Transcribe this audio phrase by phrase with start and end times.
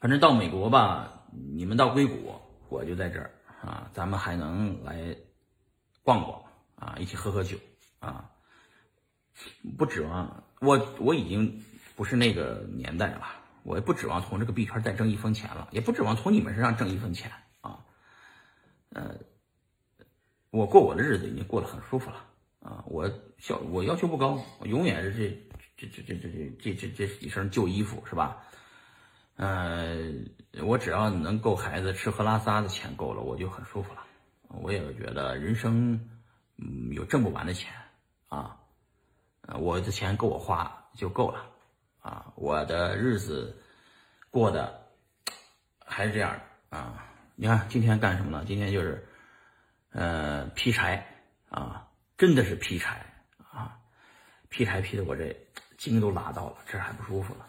[0.00, 5.16] 反正到美国吧，你们到硅谷，我就在这儿啊，咱们还能来
[6.04, 6.40] 逛逛
[6.76, 7.56] 啊，一起喝喝酒
[7.98, 8.30] 啊。
[9.76, 11.64] 不指望我，我已经
[11.96, 13.26] 不是那个年代了，
[13.64, 17.84] 我也不指望从这个币圈再挣一分钱了，也不指望从你们身上挣一分钱啊。
[18.90, 19.16] 呃，
[20.50, 22.24] 我过我的日子已经过得很舒服了
[22.60, 23.08] 啊，我
[23.48, 25.12] 要我要求不高，我永远是
[25.76, 28.44] 这这这这这这这这几身旧衣服是吧？
[29.38, 29.96] 呃，
[30.64, 34.04] 我只要能够孩子吃喝拉撒的钱够了，我就很舒服了。
[34.48, 35.92] 我也觉得人生
[36.56, 37.72] 嗯有挣不完的钱
[38.28, 38.58] 啊。
[39.60, 41.46] 我的钱够我花就够了，
[42.00, 43.56] 啊，我的日子
[44.28, 44.82] 过得
[45.78, 46.32] 还是这样
[46.70, 47.06] 的啊。
[47.36, 48.44] 你看今天干什么呢？
[48.44, 49.06] 今天就是，
[49.92, 51.06] 呃，劈柴
[51.48, 53.06] 啊，真的是劈柴
[53.52, 53.78] 啊，
[54.48, 55.34] 劈柴劈的我这
[55.76, 57.46] 筋都拉到了，这还不舒服了，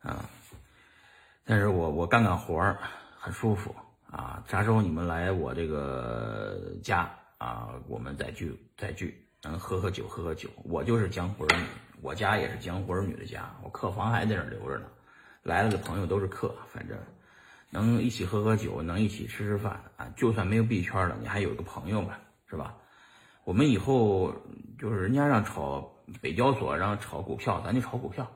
[0.00, 0.24] 啊。
[1.48, 2.78] 但是我我干干活儿
[3.18, 3.74] 很舒服
[4.10, 4.44] 啊。
[4.46, 9.24] 啥时候你们来我这个家啊，我们再聚再聚。
[9.42, 10.50] 能喝喝酒，喝喝酒。
[10.64, 11.64] 我就是江湖儿女，
[12.02, 13.50] 我家也是江湖儿女的家。
[13.62, 14.86] 我客房还在那儿留着呢，
[15.42, 16.98] 来了的朋友都是客，反正
[17.70, 20.12] 能一起喝喝酒，能一起吃吃饭啊。
[20.16, 22.14] 就算没有币圈了，你还有个朋友嘛，
[22.50, 22.74] 是吧？
[23.44, 24.34] 我们以后
[24.78, 25.88] 就是人家让炒
[26.20, 28.30] 北交所，让炒股票，咱就炒股票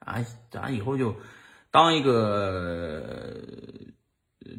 [0.00, 0.16] 啊。
[0.50, 1.14] 咱以后就
[1.70, 3.32] 当一个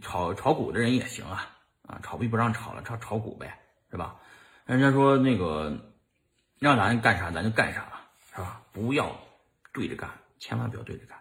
[0.02, 1.50] 炒炒股的人也行啊
[1.88, 2.00] 啊！
[2.02, 3.60] 炒币不让炒了，炒炒股呗，
[3.90, 4.16] 是吧？
[4.66, 5.78] 人家说那个
[6.60, 7.92] 让咱干啥咱就干啥，
[8.34, 8.62] 是吧？
[8.72, 9.14] 不要
[9.74, 11.18] 对着干，千万不要对着干。